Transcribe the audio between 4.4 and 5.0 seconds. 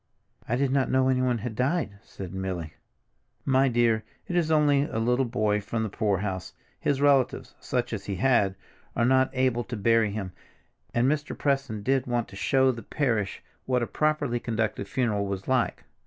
only a